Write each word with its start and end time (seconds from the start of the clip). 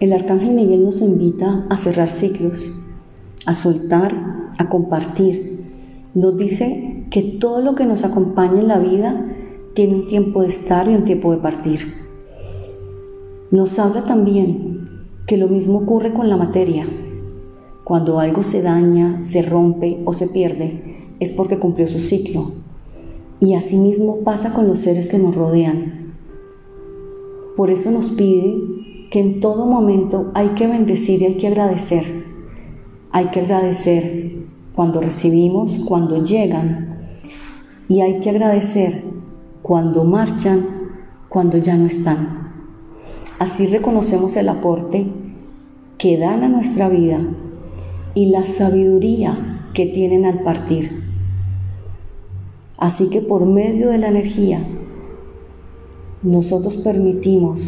El 0.00 0.12
arcángel 0.12 0.54
Miguel 0.54 0.84
nos 0.84 1.00
invita 1.00 1.66
a 1.68 1.76
cerrar 1.76 2.12
ciclos, 2.12 2.72
a 3.46 3.52
soltar, 3.52 4.14
a 4.56 4.68
compartir. 4.68 5.58
Nos 6.14 6.36
dice 6.36 7.04
que 7.10 7.22
todo 7.22 7.60
lo 7.62 7.74
que 7.74 7.84
nos 7.84 8.04
acompaña 8.04 8.60
en 8.60 8.68
la 8.68 8.78
vida 8.78 9.26
tiene 9.74 9.96
un 9.96 10.06
tiempo 10.06 10.42
de 10.42 10.48
estar 10.50 10.88
y 10.88 10.94
un 10.94 11.04
tiempo 11.04 11.32
de 11.32 11.38
partir. 11.38 11.94
Nos 13.50 13.76
habla 13.80 14.04
también 14.04 14.88
que 15.26 15.36
lo 15.36 15.48
mismo 15.48 15.78
ocurre 15.80 16.14
con 16.14 16.28
la 16.28 16.36
materia. 16.36 16.86
Cuando 17.82 18.20
algo 18.20 18.44
se 18.44 18.62
daña, 18.62 19.24
se 19.24 19.42
rompe 19.42 20.00
o 20.04 20.14
se 20.14 20.28
pierde, 20.28 21.08
es 21.18 21.32
porque 21.32 21.58
cumplió 21.58 21.88
su 21.88 21.98
ciclo. 21.98 22.52
Y 23.40 23.54
asimismo 23.54 24.18
pasa 24.22 24.52
con 24.52 24.68
los 24.68 24.78
seres 24.78 25.08
que 25.08 25.18
nos 25.18 25.34
rodean. 25.34 26.14
Por 27.56 27.70
eso 27.70 27.90
nos 27.90 28.10
pide 28.10 28.77
que 29.10 29.20
en 29.20 29.40
todo 29.40 29.66
momento 29.66 30.30
hay 30.34 30.48
que 30.50 30.66
bendecir 30.66 31.22
y 31.22 31.26
hay 31.26 31.34
que 31.34 31.48
agradecer. 31.48 32.24
Hay 33.10 33.26
que 33.26 33.40
agradecer 33.40 34.32
cuando 34.74 35.00
recibimos, 35.00 35.78
cuando 35.86 36.24
llegan. 36.24 36.98
Y 37.88 38.00
hay 38.00 38.20
que 38.20 38.30
agradecer 38.30 39.02
cuando 39.62 40.04
marchan, 40.04 40.66
cuando 41.28 41.58
ya 41.58 41.76
no 41.76 41.86
están. 41.86 42.52
Así 43.38 43.66
reconocemos 43.66 44.36
el 44.36 44.48
aporte 44.48 45.06
que 45.96 46.18
dan 46.18 46.42
a 46.44 46.48
nuestra 46.48 46.88
vida 46.88 47.20
y 48.14 48.26
la 48.26 48.44
sabiduría 48.44 49.70
que 49.74 49.86
tienen 49.86 50.24
al 50.24 50.42
partir. 50.42 51.02
Así 52.76 53.10
que 53.10 53.20
por 53.20 53.46
medio 53.46 53.90
de 53.90 53.98
la 53.98 54.08
energía, 54.08 54.64
nosotros 56.22 56.76
permitimos 56.76 57.62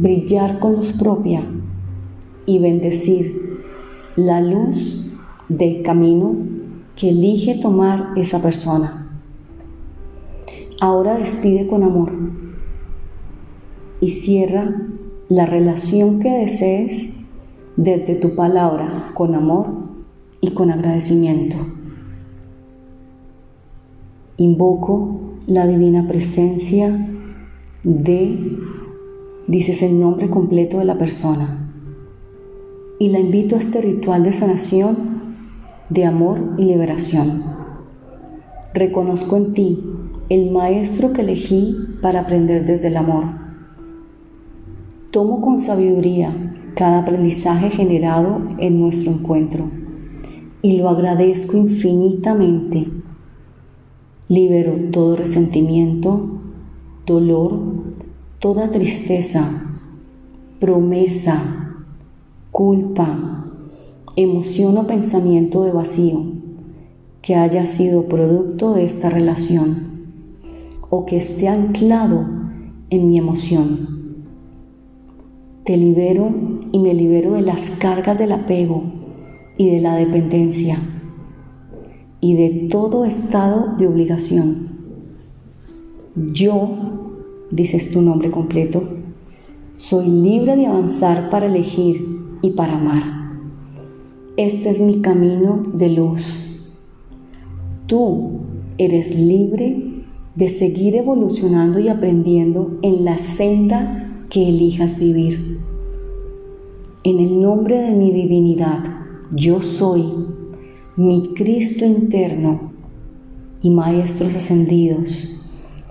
brillar 0.00 0.58
con 0.58 0.76
luz 0.76 0.92
propia 0.92 1.42
y 2.46 2.58
bendecir 2.58 3.60
la 4.16 4.40
luz 4.40 5.12
del 5.48 5.82
camino 5.82 6.34
que 6.96 7.10
elige 7.10 7.56
tomar 7.60 8.12
esa 8.16 8.40
persona. 8.40 9.20
Ahora 10.80 11.18
despide 11.18 11.66
con 11.66 11.82
amor 11.82 12.12
y 14.00 14.10
cierra 14.10 14.74
la 15.28 15.44
relación 15.44 16.18
que 16.20 16.30
desees 16.30 17.18
desde 17.76 18.14
tu 18.14 18.34
palabra 18.34 19.10
con 19.14 19.34
amor 19.34 19.66
y 20.40 20.52
con 20.52 20.70
agradecimiento. 20.70 21.56
Invoco 24.38 25.20
la 25.46 25.66
divina 25.66 26.08
presencia 26.08 27.08
de, 27.84 28.58
dices 29.50 29.82
el 29.82 29.98
nombre 29.98 30.30
completo 30.30 30.78
de 30.78 30.84
la 30.84 30.96
persona, 30.96 31.72
y 32.98 33.08
la 33.08 33.18
invito 33.18 33.56
a 33.56 33.58
este 33.58 33.80
ritual 33.80 34.22
de 34.22 34.32
sanación, 34.32 34.96
de 35.88 36.04
amor 36.04 36.54
y 36.56 36.64
liberación. 36.64 37.42
Reconozco 38.72 39.36
en 39.36 39.52
ti 39.52 39.84
el 40.28 40.50
maestro 40.52 41.12
que 41.12 41.22
elegí 41.22 41.76
para 42.00 42.20
aprender 42.20 42.64
desde 42.64 42.88
el 42.88 42.96
amor. 42.96 43.24
Tomo 45.10 45.40
con 45.40 45.58
sabiduría 45.58 46.32
cada 46.76 47.00
aprendizaje 47.00 47.70
generado 47.70 48.40
en 48.58 48.80
nuestro 48.80 49.10
encuentro 49.10 49.68
y 50.62 50.76
lo 50.76 50.88
agradezco 50.88 51.56
infinitamente 51.56 52.86
Libero 54.30 54.76
todo 54.92 55.16
resentimiento, 55.16 56.28
dolor, 57.04 57.58
toda 58.40 58.70
tristeza, 58.70 59.48
promesa, 60.58 61.42
culpa, 62.50 63.44
emoción 64.16 64.78
o 64.78 64.86
pensamiento 64.86 65.64
de 65.64 65.72
vacío 65.72 66.22
que 67.20 67.34
haya 67.34 67.66
sido 67.66 68.06
producto 68.06 68.72
de 68.72 68.86
esta 68.86 69.10
relación 69.10 69.90
o 70.88 71.04
que 71.04 71.18
esté 71.18 71.48
anclado 71.48 72.26
en 72.88 73.08
mi 73.08 73.18
emoción. 73.18 74.24
Te 75.64 75.76
libero 75.76 76.32
y 76.72 76.78
me 76.78 76.94
libero 76.94 77.32
de 77.32 77.42
las 77.42 77.68
cargas 77.72 78.16
del 78.16 78.32
apego 78.32 78.84
y 79.58 79.68
de 79.68 79.80
la 79.80 79.96
dependencia 79.96 80.78
y 82.22 82.36
de 82.36 82.68
todo 82.70 83.04
estado 83.04 83.76
de 83.76 83.86
obligación. 83.86 84.70
Yo, 86.16 86.99
dices 87.50 87.90
tu 87.90 88.02
nombre 88.02 88.30
completo, 88.30 88.82
soy 89.76 90.06
libre 90.06 90.56
de 90.56 90.66
avanzar 90.66 91.30
para 91.30 91.46
elegir 91.46 92.20
y 92.42 92.50
para 92.50 92.76
amar. 92.76 93.02
Este 94.36 94.70
es 94.70 94.80
mi 94.80 95.00
camino 95.00 95.64
de 95.74 95.88
luz. 95.88 96.24
Tú 97.86 98.40
eres 98.78 99.14
libre 99.14 100.04
de 100.34 100.48
seguir 100.48 100.96
evolucionando 100.96 101.80
y 101.80 101.88
aprendiendo 101.88 102.78
en 102.82 103.04
la 103.04 103.18
senda 103.18 104.24
que 104.30 104.48
elijas 104.48 104.98
vivir. 104.98 105.58
En 107.02 107.18
el 107.18 107.40
nombre 107.40 107.80
de 107.80 107.92
mi 107.92 108.12
divinidad, 108.12 108.84
yo 109.34 109.60
soy 109.60 110.04
mi 110.96 111.34
Cristo 111.34 111.84
interno 111.84 112.72
y 113.62 113.70
Maestros 113.70 114.36
ascendidos, 114.36 115.39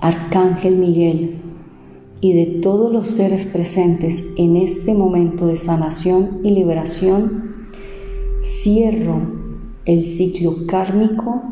Arcángel 0.00 0.76
Miguel 0.76 1.40
y 2.20 2.32
de 2.32 2.60
todos 2.60 2.92
los 2.92 3.08
seres 3.08 3.46
presentes 3.46 4.26
en 4.36 4.56
este 4.56 4.94
momento 4.94 5.46
de 5.46 5.56
sanación 5.56 6.40
y 6.42 6.50
liberación, 6.50 7.66
cierro 8.42 9.20
el 9.84 10.04
ciclo 10.04 10.66
kármico 10.66 11.42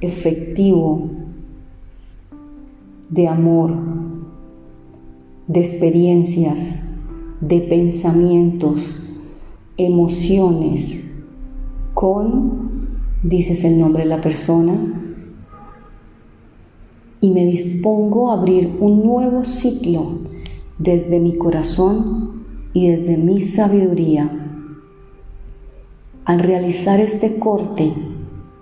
efectivo 0.00 1.10
de 3.10 3.28
amor, 3.28 3.74
de 5.46 5.60
experiencias, 5.60 6.80
de 7.40 7.60
pensamientos, 7.60 8.80
emociones, 9.76 11.24
con 11.94 12.88
dices 13.22 13.64
el 13.64 13.78
nombre 13.78 14.04
de 14.04 14.08
la 14.08 14.20
persona, 14.20 15.07
y 17.20 17.30
me 17.30 17.44
dispongo 17.44 18.30
a 18.30 18.34
abrir 18.34 18.76
un 18.80 19.04
nuevo 19.04 19.44
ciclo 19.44 20.18
desde 20.78 21.18
mi 21.18 21.36
corazón 21.36 22.44
y 22.72 22.88
desde 22.88 23.16
mi 23.16 23.42
sabiduría. 23.42 24.30
Al 26.24 26.38
realizar 26.40 27.00
este 27.00 27.38
corte, 27.38 27.92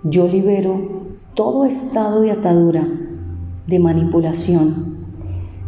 yo 0.03 0.27
libero 0.27 1.07
todo 1.35 1.65
estado 1.65 2.21
de 2.21 2.31
atadura, 2.31 2.87
de 3.67 3.79
manipulación, 3.79 4.97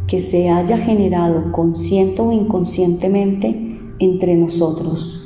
que 0.08 0.22
se 0.22 0.50
haya 0.50 0.78
generado 0.78 1.52
consciente 1.52 2.22
o 2.22 2.32
inconscientemente 2.32 3.80
entre 4.00 4.36
nosotros. 4.36 5.22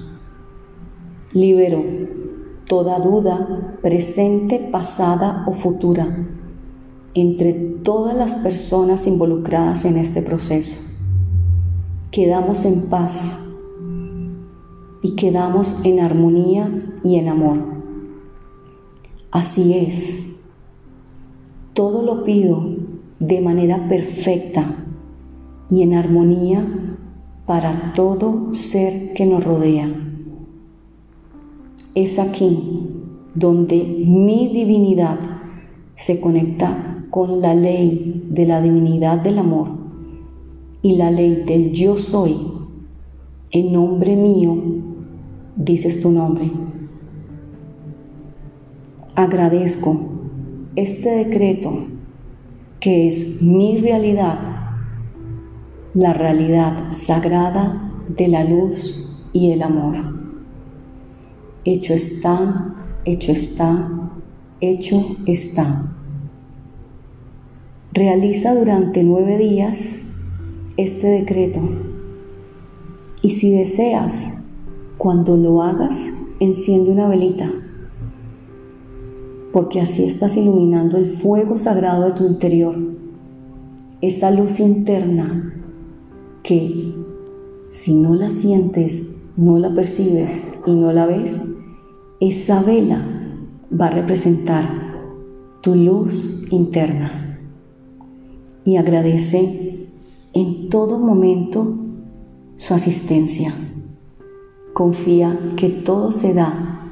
Libero 1.32 1.84
toda 2.68 3.00
duda, 3.00 3.78
presente, 3.82 4.60
pasada 4.60 5.46
o 5.48 5.54
futura, 5.54 6.26
entre 7.16 7.54
todas 7.54 8.16
las 8.16 8.36
personas 8.36 9.06
involucradas 9.08 9.86
en 9.86 9.98
este 9.98 10.22
proceso. 10.22 10.74
Quedamos 12.12 12.66
en 12.66 12.90
paz 12.90 13.38
y 15.02 15.16
quedamos 15.16 15.76
en 15.84 16.00
armonía 16.00 16.72
y 17.04 17.16
en 17.16 17.28
amor. 17.28 17.58
Así 19.32 19.74
es. 19.74 20.24
Todo 21.74 22.04
lo 22.04 22.24
pido 22.24 22.64
de 23.20 23.42
manera 23.42 23.88
perfecta 23.90 24.86
y 25.70 25.82
en 25.82 25.94
armonía 25.94 26.66
para 27.46 27.94
todo 27.94 28.54
ser 28.54 29.14
que 29.14 29.26
nos 29.26 29.44
rodea. 29.44 29.92
Es 31.96 32.20
aquí 32.20 32.90
donde 33.36 33.84
mi 33.84 34.50
divinidad 34.50 35.20
se 35.96 36.20
conecta 36.20 36.93
con 37.14 37.42
la 37.42 37.54
ley 37.54 38.26
de 38.32 38.48
la 38.48 38.60
divinidad 38.60 39.20
del 39.20 39.38
amor 39.38 39.68
y 40.82 40.96
la 40.96 41.12
ley 41.12 41.44
del 41.46 41.72
yo 41.72 42.00
soy. 42.00 42.36
En 43.52 43.72
nombre 43.72 44.16
mío, 44.16 44.58
dices 45.56 46.02
tu 46.02 46.10
nombre. 46.10 46.50
Agradezco 49.14 49.96
este 50.76 51.12
decreto 51.12 51.86
que 52.80 53.08
es 53.08 53.44
mi 53.44 53.78
realidad, 53.78 54.40
la 55.94 56.14
realidad 56.14 56.94
sagrada 56.94 57.92
de 58.08 58.28
la 58.28 58.44
luz 58.44 59.08
y 59.34 59.52
el 59.52 59.62
amor. 59.62 59.98
Hecho 61.64 61.94
está, 61.94 62.74
hecho 63.06 63.32
está, 63.32 64.10
hecho 64.62 65.16
está. 65.28 65.94
Realiza 67.96 68.56
durante 68.56 69.04
nueve 69.04 69.38
días 69.38 70.00
este 70.78 71.06
decreto 71.10 71.62
Y 73.22 73.30
si 73.30 73.52
deseas, 73.52 74.44
cuando 74.98 75.38
lo 75.38 75.62
hagas, 75.62 75.96
enciende 76.40 76.90
una 76.90 77.08
velita, 77.08 77.52
porque 79.52 79.80
así 79.80 80.06
estás 80.06 80.36
iluminando 80.38 80.98
el 80.98 81.06
fuego 81.18 81.60
sagrado 81.60 82.06
de 82.06 82.12
tu 82.14 82.26
interior, 82.26 82.76
esa 84.02 84.32
luz 84.32 84.60
interna 84.60 85.54
que 86.42 86.96
si 87.70 87.94
no 87.94 88.16
la 88.16 88.32
sientes, 88.32 89.20
no 89.38 89.60
la 89.60 89.72
percibes 89.72 90.48
y 90.66 90.72
no 90.72 90.92
la 90.94 91.06
ves, 91.06 91.40
esa 92.20 92.64
vela 92.64 93.06
va 93.80 93.86
a 93.86 93.92
representar 93.92 94.68
tu 95.62 95.76
luz 95.76 96.48
interna. 96.50 97.23
Y 98.66 98.78
agradece 98.78 99.88
en 100.34 100.70
todo 100.70 100.98
momento 100.98 101.76
su 102.58 102.74
asistencia. 102.74 103.54
Confía 104.74 105.38
que 105.58 105.70
todo 105.70 106.12
se 106.12 106.34
da 106.34 106.90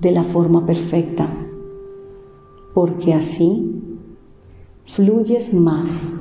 de 0.00 0.10
la 0.10 0.24
forma 0.24 0.66
perfecta, 0.66 1.28
porque 2.74 3.14
así 3.14 3.82
fluyes 4.84 5.54
más, 5.54 6.12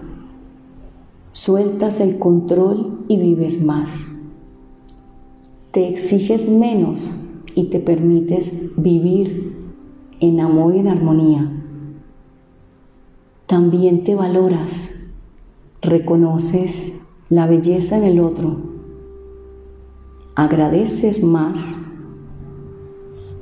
sueltas 1.31 1.99
el 1.99 2.19
control 2.19 2.99
y 3.07 3.17
vives 3.17 3.63
más. 3.63 4.07
Te 5.71 5.89
exiges 5.89 6.47
menos 6.47 6.99
y 7.55 7.65
te 7.65 7.79
permites 7.79 8.71
vivir 8.77 9.55
en 10.19 10.39
amor 10.39 10.75
y 10.75 10.79
en 10.79 10.87
armonía. 10.87 11.60
También 13.51 14.05
te 14.05 14.15
valoras, 14.15 15.11
reconoces 15.81 16.93
la 17.27 17.47
belleza 17.47 17.97
en 17.97 18.05
el 18.05 18.21
otro 18.21 18.61
agradeces 20.35 21.21
más 21.21 21.75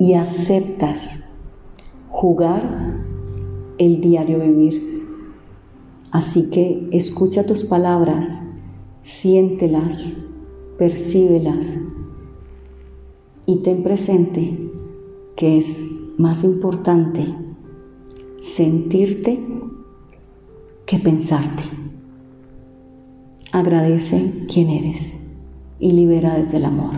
y 0.00 0.14
aceptas 0.14 1.22
jugar 2.08 2.98
el 3.78 4.00
diario 4.00 4.40
vivir. 4.40 5.06
Así 6.10 6.50
que 6.50 6.88
escucha 6.90 7.46
tus 7.46 7.62
palabras, 7.62 8.42
siéntelas, 9.02 10.26
percíbelas 10.76 11.72
y 13.46 13.58
ten 13.58 13.84
presente 13.84 14.72
que 15.36 15.58
es 15.58 15.78
más 16.18 16.42
importante 16.42 17.32
sentirte 18.40 19.59
que 20.90 20.98
pensarte. 20.98 21.62
Agradece 23.52 24.32
quién 24.52 24.70
eres 24.70 25.20
y 25.78 25.92
libera 25.92 26.34
desde 26.34 26.56
el 26.56 26.64
amor. 26.64 26.96